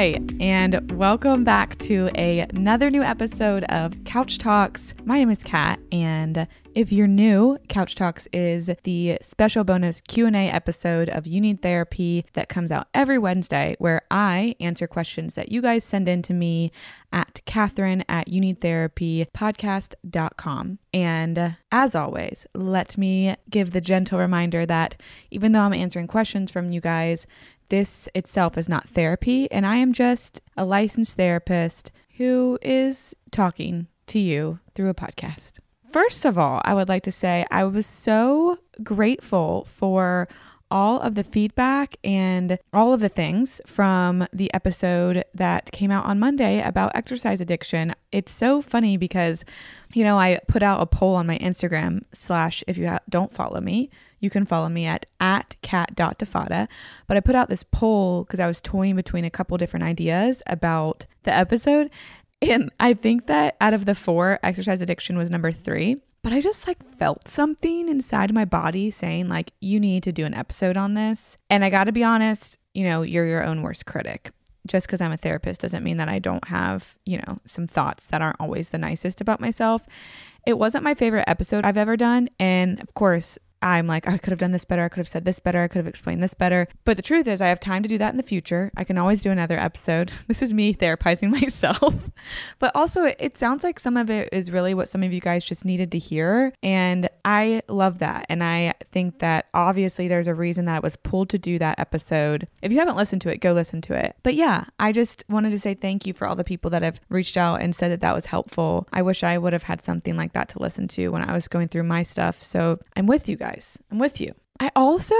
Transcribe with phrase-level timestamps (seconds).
[0.00, 4.94] Hi, and welcome back to a, another new episode of Couch Talks.
[5.04, 10.48] My name is Kat, and if you're new, Couch Talks is the special bonus Q&A
[10.48, 15.52] episode of You Need Therapy that comes out every Wednesday where I answer questions that
[15.52, 16.72] you guys send in to me
[17.12, 20.78] at Catherine at YouNeedTherapyPodcast.com.
[20.94, 24.98] And as always, let me give the gentle reminder that
[25.30, 27.26] even though I'm answering questions from you guys,
[27.70, 33.86] this itself is not therapy, and I am just a licensed therapist who is talking
[34.08, 35.58] to you through a podcast.
[35.90, 40.28] First of all, I would like to say I was so grateful for
[40.70, 46.04] all of the feedback and all of the things from the episode that came out
[46.04, 47.94] on Monday about exercise addiction.
[48.12, 49.44] It's so funny because,
[49.92, 53.32] you know, I put out a poll on my Instagram slash if you ha- don't
[53.32, 56.68] follow me, you can follow me at at cat.defada.
[57.06, 60.42] But I put out this poll because I was toying between a couple different ideas
[60.46, 61.90] about the episode.
[62.42, 66.00] And I think that out of the four, exercise addiction was number three.
[66.22, 70.26] But I just like felt something inside my body saying, like, you need to do
[70.26, 71.38] an episode on this.
[71.48, 74.30] And I got to be honest, you know, you're your own worst critic.
[74.66, 78.06] Just because I'm a therapist doesn't mean that I don't have, you know, some thoughts
[78.06, 79.86] that aren't always the nicest about myself.
[80.46, 82.28] It wasn't my favorite episode I've ever done.
[82.38, 84.84] And of course, I'm like, I could have done this better.
[84.84, 85.60] I could have said this better.
[85.60, 86.66] I could have explained this better.
[86.84, 88.70] But the truth is, I have time to do that in the future.
[88.76, 90.12] I can always do another episode.
[90.30, 91.94] This is me therapizing myself.
[92.60, 95.20] but also, it, it sounds like some of it is really what some of you
[95.20, 96.52] guys just needed to hear.
[96.62, 98.26] And I love that.
[98.28, 101.80] And I think that obviously there's a reason that I was pulled to do that
[101.80, 102.46] episode.
[102.62, 104.14] If you haven't listened to it, go listen to it.
[104.22, 107.00] But yeah, I just wanted to say thank you for all the people that have
[107.08, 108.86] reached out and said that that was helpful.
[108.92, 111.48] I wish I would have had something like that to listen to when I was
[111.48, 112.40] going through my stuff.
[112.40, 113.82] So I'm with you guys guys.
[113.90, 114.34] I'm with you.
[114.60, 115.14] I also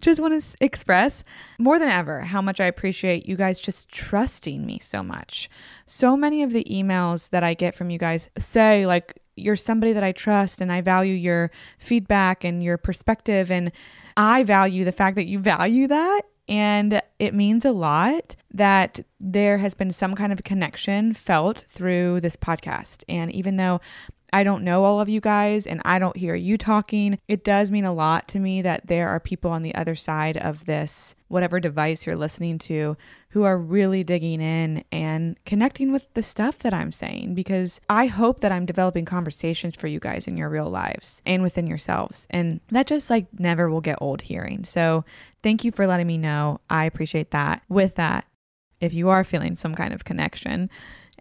[0.00, 1.24] just want to express
[1.58, 5.48] more than ever how much I appreciate you guys just trusting me so much.
[5.86, 9.94] So many of the emails that I get from you guys say, like, you're somebody
[9.94, 13.50] that I trust and I value your feedback and your perspective.
[13.50, 13.72] And
[14.16, 16.22] I value the fact that you value that.
[16.48, 22.20] And it means a lot that there has been some kind of connection felt through
[22.20, 23.04] this podcast.
[23.08, 23.80] And even though
[24.32, 27.18] I don't know all of you guys and I don't hear you talking.
[27.28, 30.38] It does mean a lot to me that there are people on the other side
[30.38, 32.96] of this, whatever device you're listening to,
[33.30, 38.06] who are really digging in and connecting with the stuff that I'm saying because I
[38.06, 42.26] hope that I'm developing conversations for you guys in your real lives and within yourselves.
[42.30, 44.64] And that just like never will get old hearing.
[44.64, 45.04] So
[45.42, 46.60] thank you for letting me know.
[46.70, 47.62] I appreciate that.
[47.68, 48.24] With that,
[48.80, 50.70] if you are feeling some kind of connection,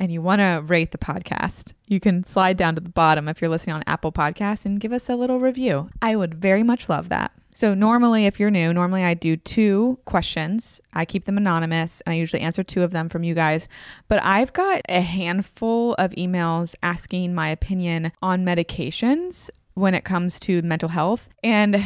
[0.01, 3.39] and you want to rate the podcast, you can slide down to the bottom if
[3.39, 5.91] you're listening on Apple Podcasts and give us a little review.
[6.01, 7.31] I would very much love that.
[7.53, 10.81] So, normally, if you're new, normally I do two questions.
[10.93, 13.67] I keep them anonymous and I usually answer two of them from you guys.
[14.07, 20.39] But I've got a handful of emails asking my opinion on medications when it comes
[20.41, 21.29] to mental health.
[21.43, 21.79] And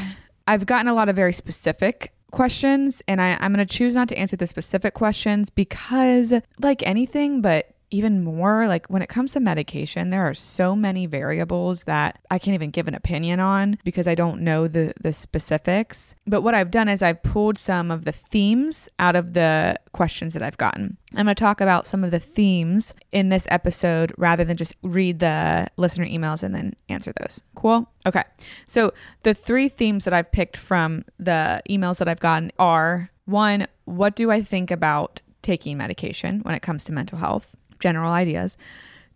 [0.47, 4.07] I've gotten a lot of very specific questions, and I, I'm going to choose not
[4.09, 9.31] to answer the specific questions because, like anything, but even more like when it comes
[9.31, 13.77] to medication, there are so many variables that I can't even give an opinion on
[13.83, 16.15] because I don't know the the specifics.
[16.25, 20.33] But what I've done is I've pulled some of the themes out of the questions
[20.33, 20.97] that I've gotten.
[21.15, 24.75] I'm going to talk about some of the themes in this episode rather than just
[24.81, 27.41] read the listener emails and then answer those.
[27.55, 27.89] Cool?
[28.05, 28.23] Okay.
[28.67, 28.93] So,
[29.23, 34.15] the three themes that I've picked from the emails that I've gotten are one, what
[34.15, 37.55] do I think about taking medication when it comes to mental health?
[37.79, 38.57] General ideas.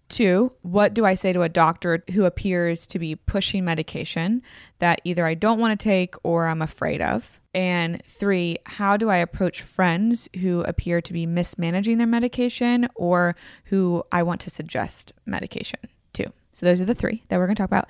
[0.10, 4.42] Two, what do I say to a doctor who appears to be pushing medication
[4.80, 7.40] that either I don't want to take or I'm afraid of?
[7.54, 13.36] And three, how do I approach friends who appear to be mismanaging their medication or
[13.66, 15.80] who I want to suggest medication
[16.14, 16.32] to?
[16.54, 17.88] So those are the three that we're going to talk about.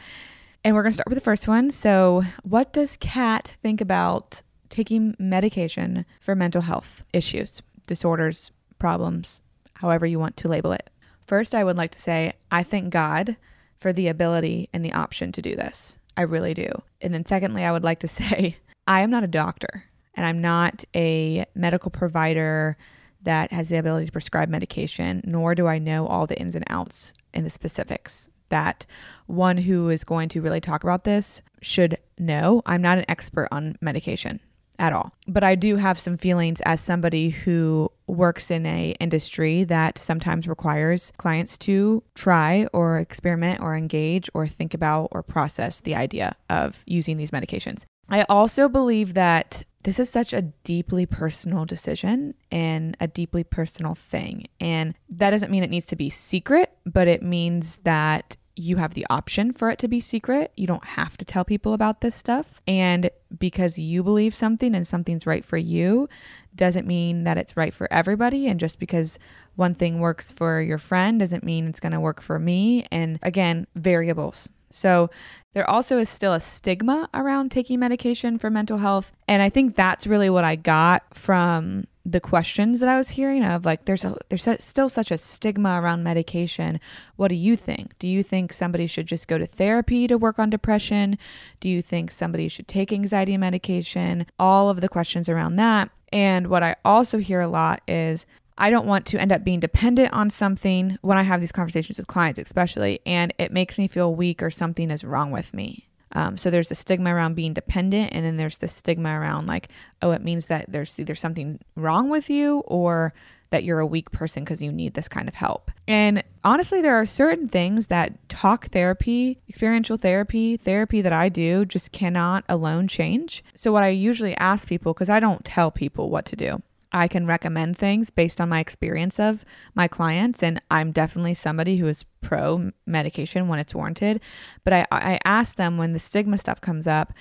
[0.66, 1.71] And we're going to start with the first one.
[1.71, 9.39] So, what does Kat think about taking medication for mental health issues, disorders, problems,
[9.79, 10.89] however you want to label it?
[11.25, 13.37] First, I would like to say I thank God
[13.79, 15.97] for the ability and the option to do this.
[16.17, 16.69] I really do.
[17.01, 19.85] And then, secondly, I would like to say I am not a doctor
[20.15, 22.77] and I'm not a medical provider
[23.21, 26.65] that has the ability to prescribe medication, nor do I know all the ins and
[26.69, 28.85] outs and the specifics that
[29.27, 32.61] one who is going to really talk about this should know.
[32.65, 34.39] I'm not an expert on medication
[34.79, 35.13] at all.
[35.27, 40.47] But I do have some feelings as somebody who works in a industry that sometimes
[40.47, 46.35] requires clients to try or experiment or engage or think about or process the idea
[46.49, 47.85] of using these medications.
[48.09, 53.95] I also believe that this is such a deeply personal decision and a deeply personal
[53.95, 54.47] thing.
[54.59, 58.94] And that doesn't mean it needs to be secret, but it means that you have
[58.94, 60.51] the option for it to be secret.
[60.57, 62.61] You don't have to tell people about this stuff.
[62.67, 66.09] And because you believe something and something's right for you
[66.56, 68.47] doesn't mean that it's right for everybody.
[68.47, 69.17] And just because
[69.56, 72.85] one thing works for your friend doesn't mean it's going to work for me.
[72.91, 74.50] And again, variables.
[74.71, 75.09] So
[75.53, 79.13] there also is still a stigma around taking medication for mental health.
[79.27, 83.43] And I think that's really what I got from the questions that I was hearing
[83.43, 86.79] of like there's a there's a, still such a stigma around medication.
[87.17, 87.97] What do you think?
[87.99, 91.17] Do you think somebody should just go to therapy to work on depression?
[91.59, 94.25] Do you think somebody should take anxiety medication?
[94.39, 95.89] All of the questions around that.
[96.11, 98.25] And what I also hear a lot is
[98.57, 101.97] I don't want to end up being dependent on something when I have these conversations
[101.97, 105.88] with clients, especially, and it makes me feel weak or something is wrong with me.
[106.13, 109.69] Um, so there's a stigma around being dependent, and then there's the stigma around like,
[110.01, 113.13] oh, it means that there's either something wrong with you or
[113.50, 115.71] that you're a weak person because you need this kind of help.
[115.88, 121.65] And honestly, there are certain things that talk therapy, experiential therapy, therapy that I do
[121.65, 123.44] just cannot alone change.
[123.56, 126.61] So, what I usually ask people, because I don't tell people what to do,
[126.91, 129.45] I can recommend things based on my experience of
[129.75, 130.41] my clients.
[130.41, 134.21] And I'm definitely somebody who is pro medication when it's warranted.
[134.63, 137.13] But I, I ask them when the stigma stuff comes up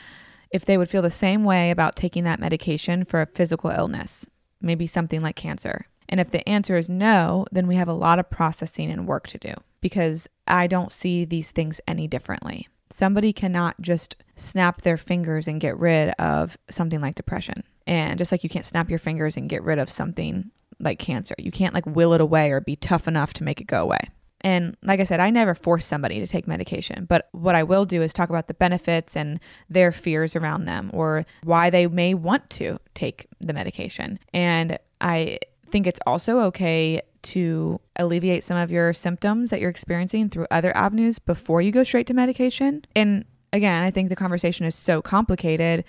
[0.51, 4.27] if they would feel the same way about taking that medication for a physical illness,
[4.61, 5.87] maybe something like cancer.
[6.09, 9.27] And if the answer is no, then we have a lot of processing and work
[9.29, 12.69] to do because I don't see these things any differently.
[12.99, 17.63] Somebody cannot just snap their fingers and get rid of something like depression.
[17.87, 20.51] And just like you can't snap your fingers and get rid of something
[20.81, 23.69] like cancer, you can't like will it away or be tough enough to make it
[23.69, 24.01] go away.
[24.41, 27.85] And like I said, I never force somebody to take medication, but what I will
[27.85, 29.39] do is talk about the benefits and
[29.71, 34.19] their fears around them or why they may want to take the medication.
[34.35, 35.39] And I
[35.71, 40.77] think it's also okay to alleviate some of your symptoms that you're experiencing through other
[40.77, 42.85] avenues before you go straight to medication.
[42.95, 45.85] And again, I think the conversation is so complicated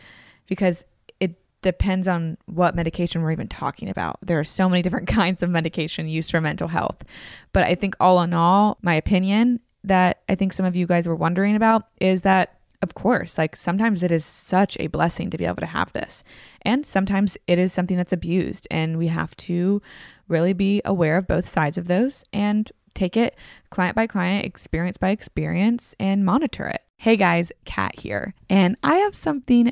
[0.48, 0.86] because
[1.20, 4.18] it depends on what medication we're even talking about.
[4.22, 7.04] There are so many different kinds of medication used for mental health.
[7.54, 11.08] But I think, all in all, my opinion that I think some of you guys
[11.08, 15.38] were wondering about is that, of course, like sometimes it is such a blessing to
[15.38, 16.24] be able to have this.
[16.62, 18.68] And sometimes it is something that's abused.
[18.72, 19.82] And we have to
[20.28, 23.36] really be aware of both sides of those and take it
[23.70, 26.82] client by client, experience by experience, and monitor it.
[26.98, 29.72] Hey guys, Kat here, and I have something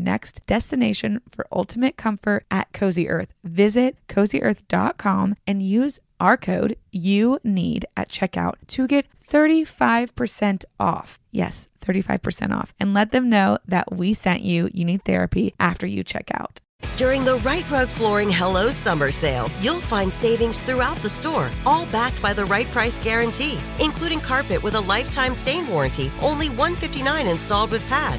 [0.00, 3.28] next destination for ultimate comfort at Cozy Earth.
[3.44, 11.18] Visit cozyearth.com and use our code you need at checkout to get 35% off.
[11.30, 12.74] Yes, 35% off.
[12.78, 16.60] And let them know that we sent you You Need Therapy after you check out.
[16.96, 21.86] During the Rite Rug Flooring Hello Summer Sale, you'll find savings throughout the store, all
[21.86, 27.30] backed by the right price guarantee, including carpet with a lifetime stain warranty, only $159
[27.30, 28.18] installed with pad.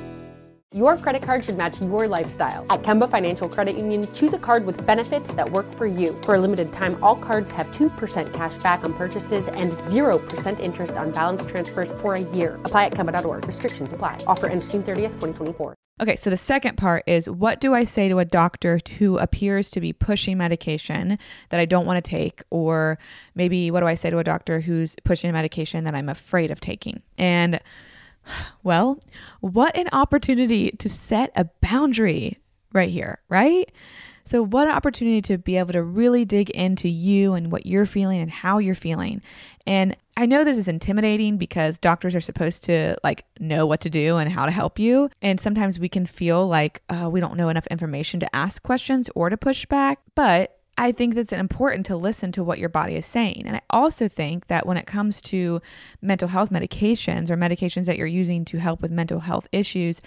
[0.73, 2.65] Your credit card should match your lifestyle.
[2.69, 6.17] At Kemba Financial Credit Union, choose a card with benefits that work for you.
[6.23, 10.93] For a limited time, all cards have 2% cash back on purchases and 0% interest
[10.93, 12.55] on balance transfers for a year.
[12.63, 13.45] Apply at Kemba.org.
[13.45, 14.23] Restrictions apply.
[14.27, 15.75] Offer ends June 30th, 2024.
[15.99, 19.69] Okay, so the second part is what do I say to a doctor who appears
[19.71, 22.43] to be pushing medication that I don't want to take?
[22.49, 22.97] Or
[23.35, 26.49] maybe what do I say to a doctor who's pushing a medication that I'm afraid
[26.49, 27.01] of taking?
[27.17, 27.59] And
[28.63, 28.99] well,
[29.39, 32.39] what an opportunity to set a boundary
[32.73, 33.71] right here, right?
[34.23, 37.85] So, what an opportunity to be able to really dig into you and what you're
[37.85, 39.21] feeling and how you're feeling.
[39.65, 43.89] And I know this is intimidating because doctors are supposed to like know what to
[43.89, 45.09] do and how to help you.
[45.21, 49.09] And sometimes we can feel like uh, we don't know enough information to ask questions
[49.15, 49.99] or to push back.
[50.15, 53.43] But I think that's important to listen to what your body is saying.
[53.45, 55.61] And I also think that when it comes to
[56.01, 60.01] mental health medications or medications that you're using to help with mental health issues,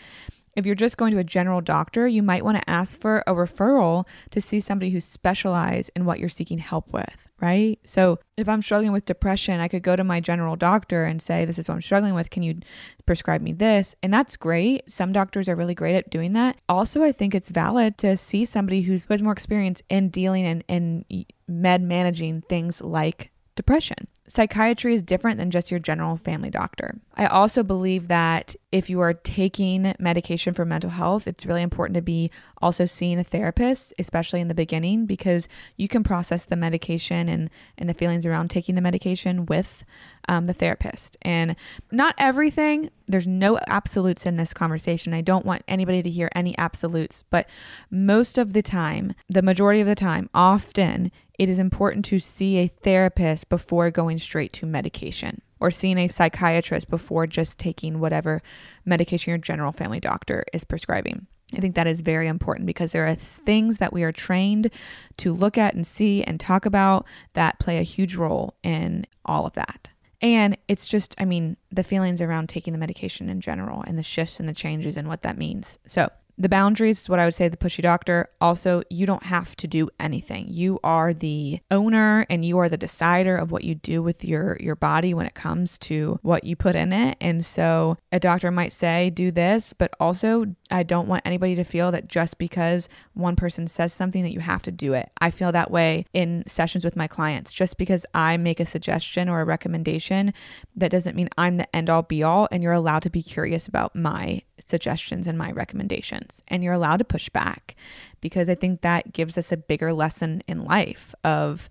[0.57, 3.35] if you're just going to a general doctor, you might want to ask for a
[3.35, 7.79] referral to see somebody who's specialized in what you're seeking help with, right?
[7.85, 11.45] So, if I'm struggling with depression, I could go to my general doctor and say,
[11.45, 12.31] This is what I'm struggling with.
[12.31, 12.59] Can you
[13.05, 13.95] prescribe me this?
[14.03, 14.91] And that's great.
[14.91, 16.57] Some doctors are really great at doing that.
[16.69, 20.47] Also, I think it's valid to see somebody who's, who has more experience in dealing
[20.47, 21.05] and, and
[21.47, 24.09] med managing things like depression.
[24.27, 26.99] Psychiatry is different than just your general family doctor.
[27.15, 31.95] I also believe that if you are taking medication for mental health, it's really important
[31.95, 32.29] to be
[32.61, 37.51] also seeing a therapist, especially in the beginning, because you can process the medication and,
[37.79, 39.85] and the feelings around taking the medication with
[40.29, 41.17] um, the therapist.
[41.23, 41.55] And
[41.93, 45.15] not everything, there's no absolutes in this conversation.
[45.15, 47.49] I don't want anybody to hear any absolutes, but
[47.93, 52.59] most of the time, the majority of the time, often it is important to see
[52.59, 58.43] a therapist before going straight to medication or seeing a psychiatrist before just taking whatever
[58.85, 61.27] medication your general family doctor is prescribing.
[61.55, 64.71] I think that is very important because there are things that we are trained
[65.17, 69.47] to look at and see and talk about that play a huge role in all
[69.47, 69.89] of that.
[70.21, 74.03] And it's just, I mean, the feelings around taking the medication in general and the
[74.03, 75.79] shifts and the changes and what that means.
[75.87, 78.29] So, the boundaries is what I would say the pushy doctor.
[78.41, 80.47] Also, you don't have to do anything.
[80.49, 84.57] You are the owner and you are the decider of what you do with your
[84.61, 87.17] your body when it comes to what you put in it.
[87.21, 91.65] And so a doctor might say do this, but also I don't want anybody to
[91.65, 95.11] feel that just because one person says something that you have to do it.
[95.21, 97.53] I feel that way in sessions with my clients.
[97.53, 100.35] Just because I make a suggestion or a recommendation,
[100.77, 103.69] that doesn't mean I'm the end all be all and you're allowed to be curious
[103.69, 106.43] about my suggestions and my recommendations.
[106.49, 107.77] And you're allowed to push back
[108.21, 111.69] because I think that gives us a bigger lesson in life of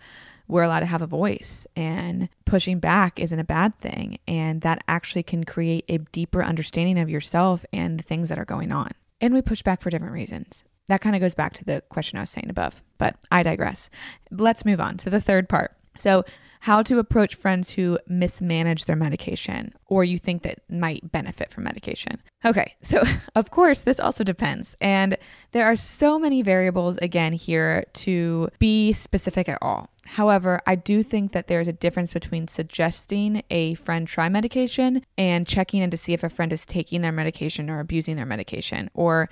[0.48, 4.20] we're allowed to have a voice and pushing back isn't a bad thing.
[4.28, 8.46] And that actually can create a deeper understanding of yourself and the things that are
[8.46, 8.92] going on.
[9.22, 10.66] And we push back for different reasons.
[10.88, 13.90] That kind of goes back to the question I was saying above, but I digress.
[14.32, 15.76] Let's move on to the third part.
[15.98, 16.26] So,
[16.64, 21.66] how to approach friends who mismanage their medication or you think that might benefit from
[21.66, 22.24] medication.
[22.46, 23.04] Okay, so
[23.36, 24.78] of course, this also depends.
[24.80, 25.18] And
[25.52, 29.90] there are so many variables again here to be specific at all.
[30.06, 35.46] However, I do think that there's a difference between suggesting a friend try medication and
[35.46, 38.90] checking in to see if a friend is taking their medication or abusing their medication,
[38.94, 39.30] or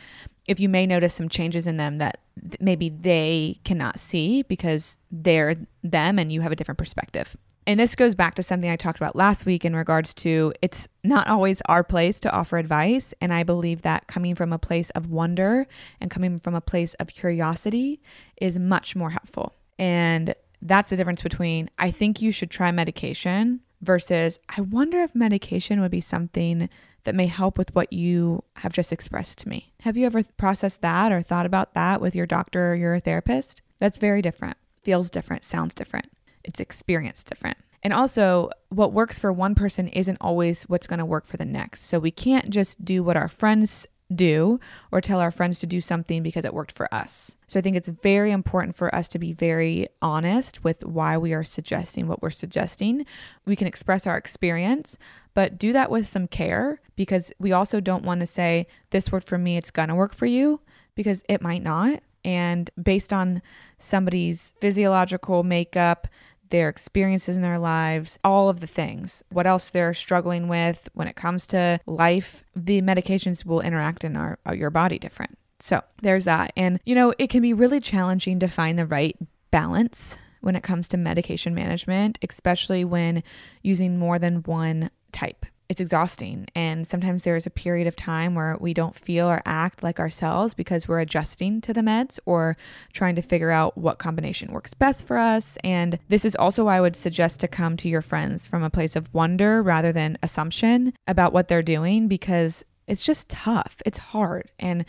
[0.51, 2.19] if you may notice some changes in them that
[2.59, 7.37] maybe they cannot see because they're them and you have a different perspective.
[7.65, 10.89] And this goes back to something I talked about last week in regards to it's
[11.05, 13.13] not always our place to offer advice.
[13.21, 15.67] And I believe that coming from a place of wonder
[16.01, 18.01] and coming from a place of curiosity
[18.41, 19.55] is much more helpful.
[19.79, 25.15] And that's the difference between I think you should try medication versus I wonder if
[25.15, 26.69] medication would be something
[27.03, 29.73] that may help with what you have just expressed to me.
[29.81, 33.61] Have you ever processed that or thought about that with your doctor or your therapist?
[33.79, 36.11] That's very different, feels different, sounds different,
[36.43, 37.57] it's experienced different.
[37.83, 41.45] And also, what works for one person isn't always what's going to work for the
[41.45, 41.81] next.
[41.83, 44.59] So we can't just do what our friends do
[44.91, 47.37] or tell our friends to do something because it worked for us.
[47.47, 51.33] So I think it's very important for us to be very honest with why we
[51.33, 53.05] are suggesting what we're suggesting.
[53.45, 54.97] We can express our experience,
[55.33, 59.27] but do that with some care because we also don't want to say, this worked
[59.27, 60.61] for me, it's going to work for you,
[60.95, 62.01] because it might not.
[62.23, 63.41] And based on
[63.79, 66.07] somebody's physiological makeup,
[66.49, 71.07] their experiences in their lives, all of the things, what else they're struggling with when
[71.07, 75.37] it comes to life, the medications will interact in our, uh, your body different.
[75.59, 76.51] So there's that.
[76.57, 79.15] And, you know, it can be really challenging to find the right
[79.49, 83.23] balance when it comes to medication management, especially when
[83.61, 86.47] using more than one type it's exhausting.
[86.53, 90.01] And sometimes there is a period of time where we don't feel or act like
[90.01, 92.57] ourselves because we're adjusting to the meds or
[92.91, 95.57] trying to figure out what combination works best for us.
[95.63, 98.69] And this is also why I would suggest to come to your friends from a
[98.69, 103.81] place of wonder rather than assumption about what they're doing because it's just tough.
[103.85, 104.51] It's hard.
[104.59, 104.83] And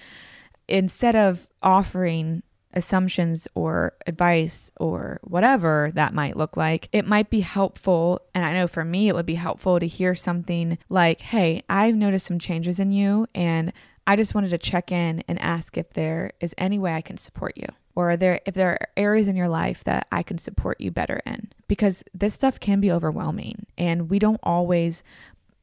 [0.67, 2.43] instead of offering
[2.75, 8.21] assumptions or advice or whatever that might look like, it might be helpful.
[8.35, 11.97] And I know for me, it would be helpful to hear something like, Hey, I've
[11.97, 13.73] noticed some changes in you, and
[14.07, 17.17] I just wanted to check in and ask if there is any way I can
[17.17, 17.67] support you.
[17.95, 20.91] Or are there if there are areas in your life that I can support you
[20.91, 21.53] better in?
[21.69, 25.05] Because this stuff can be overwhelming and we don't always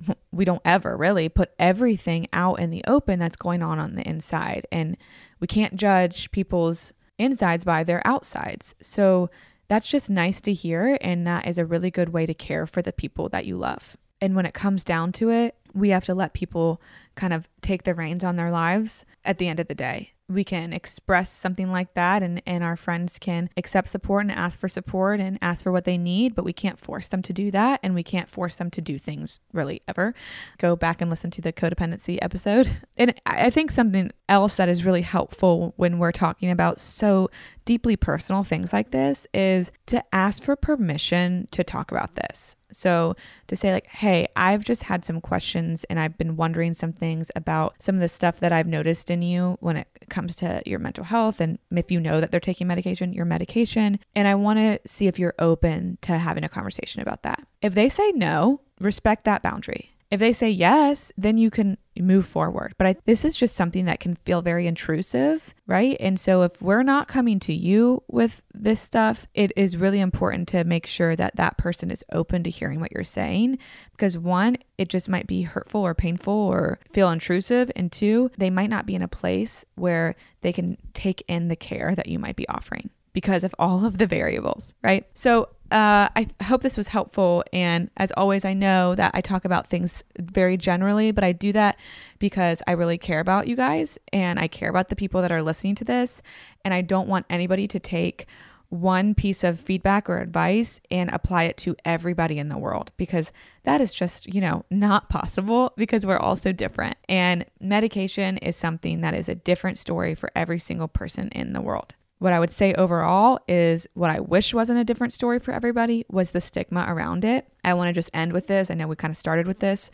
[0.31, 4.07] we don't ever really put everything out in the open that's going on on the
[4.07, 4.95] inside and
[5.39, 8.73] we can't judge people's insides by their outsides.
[8.81, 9.29] So
[9.67, 10.97] that's just nice to hear.
[11.01, 13.95] And that is a really good way to care for the people that you love.
[14.21, 16.81] And when it comes down to it, we have to let people
[17.15, 20.43] kind of take the reins on their lives at the end of the day we
[20.43, 24.67] can express something like that and, and our friends can accept support and ask for
[24.67, 27.79] support and ask for what they need, but we can't force them to do that
[27.81, 30.13] and we can't force them to do things really ever.
[30.59, 32.77] Go back and listen to the codependency episode.
[32.95, 37.31] And I think something else that is really helpful when we're talking about so
[37.69, 42.55] deeply personal things like this is to ask for permission to talk about this.
[42.71, 46.91] So to say, like, hey, I've just had some questions and I've been wondering some
[46.91, 50.63] things about some of the stuff that I've noticed in you when it comes to
[50.65, 51.39] your mental health.
[51.39, 53.99] And if you know that they're taking medication, your medication.
[54.15, 57.45] And I want to see if you're open to having a conversation about that.
[57.61, 59.93] If they say no, respect that boundary.
[60.11, 62.73] If they say yes, then you can move forward.
[62.77, 65.97] But I, this is just something that can feel very intrusive, right?
[65.99, 70.47] And so if we're not coming to you with this stuff, it is really important
[70.49, 73.59] to make sure that that person is open to hearing what you're saying
[73.91, 77.69] because one, it just might be hurtful or painful or feel intrusive.
[77.75, 81.55] And two, they might not be in a place where they can take in the
[81.55, 85.05] care that you might be offering because of all of the variables, right?
[85.13, 87.43] So uh, I hope this was helpful.
[87.53, 91.51] And as always, I know that I talk about things very generally, but I do
[91.53, 91.77] that
[92.17, 95.43] because I really care about you guys and I care about the people that are
[95.43, 96.21] listening to this.
[96.65, 98.25] And I don't want anybody to take
[98.69, 103.31] one piece of feedback or advice and apply it to everybody in the world because
[103.63, 106.95] that is just, you know, not possible because we're all so different.
[107.07, 111.61] And medication is something that is a different story for every single person in the
[111.61, 111.95] world.
[112.19, 116.05] What I would say overall is what I wish wasn't a different story for everybody
[116.09, 117.47] was the stigma around it.
[117.63, 118.69] I want to just end with this.
[118.69, 119.89] I know we kind of started with this.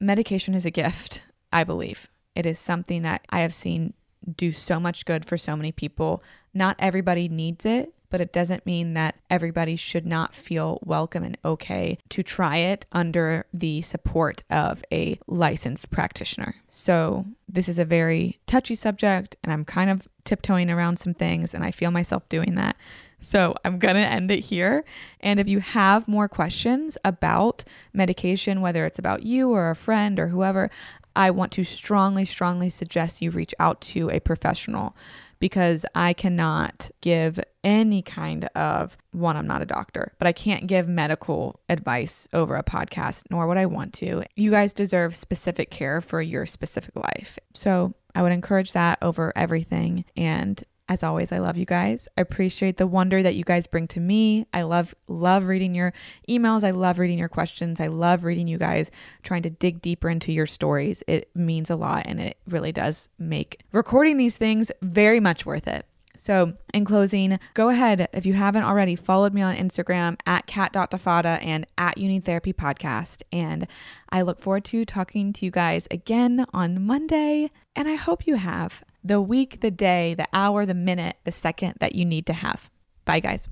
[0.00, 2.08] Medication is a gift, I believe.
[2.34, 3.92] It is something that I have seen
[4.36, 6.22] do so much good for so many people.
[6.52, 11.38] Not everybody needs it, but it doesn't mean that everybody should not feel welcome and
[11.44, 16.56] okay to try it under the support of a licensed practitioner.
[16.68, 21.54] So, this is a very touchy subject, and I'm kind of tiptoeing around some things,
[21.54, 22.76] and I feel myself doing that.
[23.18, 24.84] So I'm going to end it here.
[25.20, 30.20] And if you have more questions about medication, whether it's about you or a friend
[30.20, 30.70] or whoever,
[31.14, 34.94] I want to strongly, strongly suggest you reach out to a professional
[35.38, 40.66] because I cannot give any kind of one, I'm not a doctor, but I can't
[40.66, 44.22] give medical advice over a podcast, nor would I want to.
[44.34, 47.38] You guys deserve specific care for your specific life.
[47.54, 50.04] So I would encourage that over everything.
[50.16, 52.08] And As always, I love you guys.
[52.16, 54.46] I appreciate the wonder that you guys bring to me.
[54.52, 55.92] I love love reading your
[56.28, 56.62] emails.
[56.62, 57.80] I love reading your questions.
[57.80, 58.92] I love reading you guys
[59.24, 61.02] trying to dig deeper into your stories.
[61.08, 65.66] It means a lot and it really does make recording these things very much worth
[65.66, 65.86] it.
[66.16, 71.44] So, in closing, go ahead if you haven't already followed me on Instagram at cat.defada
[71.44, 73.22] and at You Need Therapy Podcast.
[73.32, 73.66] And
[74.10, 77.50] I look forward to talking to you guys again on Monday.
[77.74, 81.74] And I hope you have the week, the day, the hour, the minute, the second
[81.80, 82.70] that you need to have.
[83.04, 83.48] Bye, guys.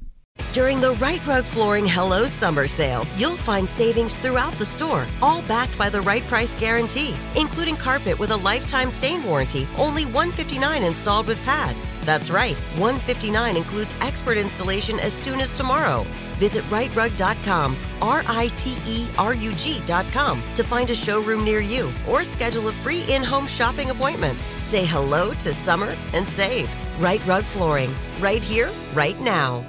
[0.52, 5.42] During the Rite Rug Flooring Hello Summer Sale, you'll find savings throughout the store, all
[5.42, 10.82] backed by the right price guarantee, including carpet with a lifetime stain warranty, only 159
[10.82, 11.76] installed with pad.
[12.02, 16.04] That's right, 159 includes expert installation as soon as tomorrow.
[16.44, 21.90] Visit riterug.com, R I T E R U G.com, to find a showroom near you
[22.06, 24.38] or schedule a free in home shopping appointment.
[24.58, 26.68] Say hello to summer and save.
[27.00, 27.88] Rite Rug Flooring,
[28.20, 29.64] right here, right now.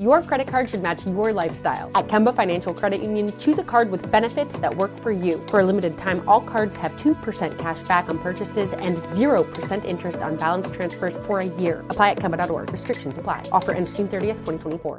[0.00, 1.88] Your credit card should match your lifestyle.
[1.94, 5.40] At Kemba Financial Credit Union, choose a card with benefits that work for you.
[5.46, 10.18] For a limited time, all cards have 2% cash back on purchases and 0% interest
[10.18, 11.84] on balance transfers for a year.
[11.90, 12.72] Apply at Kemba.org.
[12.72, 13.44] Restrictions apply.
[13.52, 14.98] Offer ends June 30th, 2024.